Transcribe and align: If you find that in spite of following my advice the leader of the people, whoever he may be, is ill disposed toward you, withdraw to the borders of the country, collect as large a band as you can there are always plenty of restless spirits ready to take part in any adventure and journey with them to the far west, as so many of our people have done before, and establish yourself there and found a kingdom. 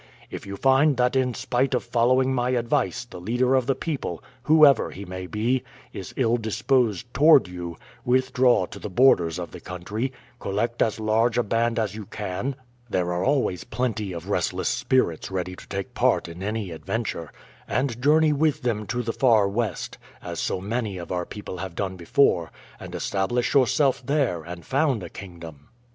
If 0.31 0.47
you 0.47 0.55
find 0.57 0.97
that 0.97 1.15
in 1.15 1.35
spite 1.35 1.75
of 1.75 1.83
following 1.83 2.33
my 2.33 2.49
advice 2.49 3.05
the 3.05 3.21
leader 3.21 3.53
of 3.53 3.67
the 3.67 3.75
people, 3.75 4.23
whoever 4.41 4.89
he 4.89 5.05
may 5.05 5.27
be, 5.27 5.61
is 5.93 6.11
ill 6.17 6.37
disposed 6.37 7.13
toward 7.13 7.47
you, 7.47 7.77
withdraw 8.03 8.65
to 8.65 8.79
the 8.79 8.89
borders 8.89 9.37
of 9.37 9.51
the 9.51 9.59
country, 9.59 10.11
collect 10.39 10.81
as 10.81 10.99
large 10.99 11.37
a 11.37 11.43
band 11.43 11.77
as 11.77 11.93
you 11.93 12.07
can 12.07 12.55
there 12.89 13.13
are 13.13 13.23
always 13.23 13.63
plenty 13.63 14.11
of 14.11 14.27
restless 14.27 14.69
spirits 14.69 15.29
ready 15.29 15.55
to 15.55 15.67
take 15.67 15.93
part 15.93 16.27
in 16.27 16.41
any 16.41 16.71
adventure 16.71 17.31
and 17.67 18.01
journey 18.01 18.33
with 18.33 18.63
them 18.63 18.87
to 18.87 19.03
the 19.03 19.13
far 19.13 19.47
west, 19.47 19.99
as 20.19 20.39
so 20.39 20.59
many 20.59 20.97
of 20.97 21.11
our 21.11 21.27
people 21.27 21.57
have 21.57 21.75
done 21.75 21.95
before, 21.95 22.51
and 22.79 22.95
establish 22.95 23.53
yourself 23.53 24.03
there 24.03 24.41
and 24.41 24.65
found 24.65 25.03
a 25.03 25.09
kingdom. 25.11 25.69